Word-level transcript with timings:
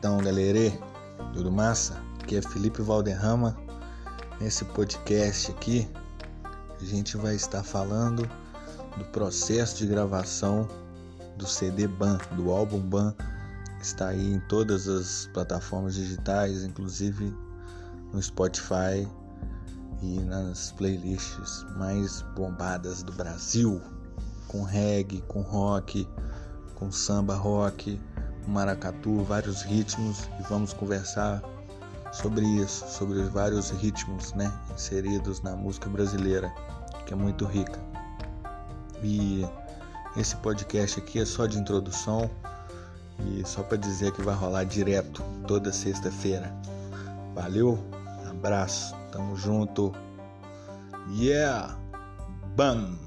Então, 0.00 0.16
galerê, 0.16 0.72
tudo 1.34 1.52
massa? 1.52 2.02
Aqui 2.22 2.36
é 2.36 2.40
Felipe 2.40 2.80
Valderrama. 2.80 3.54
Nesse 4.40 4.64
podcast 4.64 5.50
aqui, 5.50 5.86
a 6.80 6.84
gente 6.86 7.18
vai 7.18 7.34
estar 7.34 7.62
falando 7.62 8.26
do 8.96 9.04
processo 9.12 9.76
de 9.76 9.86
gravação 9.86 10.66
do 11.36 11.46
CD 11.46 11.86
BAN, 11.86 12.16
do 12.34 12.50
álbum 12.50 12.80
BAN. 12.80 13.14
Está 13.78 14.08
aí 14.08 14.36
em 14.36 14.40
todas 14.48 14.88
as 14.88 15.28
plataformas 15.34 15.96
digitais, 15.96 16.64
inclusive 16.64 17.36
no 18.10 18.22
Spotify 18.22 19.06
e 20.00 20.18
nas 20.20 20.72
playlists 20.72 21.66
mais 21.76 22.22
bombadas 22.34 23.02
do 23.02 23.12
Brasil, 23.12 23.82
com 24.48 24.62
reggae, 24.62 25.20
com 25.28 25.42
rock, 25.42 26.08
com 26.74 26.90
samba 26.90 27.34
rock, 27.34 28.00
maracatu, 28.46 29.22
vários 29.24 29.62
ritmos 29.62 30.28
e 30.38 30.42
vamos 30.48 30.72
conversar 30.72 31.42
sobre 32.12 32.44
isso, 32.44 32.86
sobre 32.88 33.22
vários 33.24 33.70
ritmos, 33.70 34.32
né, 34.34 34.52
inseridos 34.74 35.40
na 35.42 35.54
música 35.54 35.88
brasileira, 35.88 36.52
que 37.06 37.12
é 37.12 37.16
muito 37.16 37.44
rica. 37.44 37.78
E 39.02 39.46
esse 40.16 40.36
podcast 40.36 40.98
aqui 40.98 41.20
é 41.20 41.24
só 41.24 41.46
de 41.46 41.58
introdução 41.58 42.30
e 43.26 43.46
só 43.46 43.62
para 43.62 43.76
dizer 43.76 44.12
que 44.12 44.22
vai 44.22 44.34
rolar 44.34 44.64
direto 44.64 45.22
toda 45.46 45.72
sexta-feira. 45.72 46.52
Valeu, 47.34 47.78
abraço, 48.28 48.94
tamo 49.12 49.36
junto. 49.36 49.92
Yeah, 51.08 51.76
bam. 52.56 52.98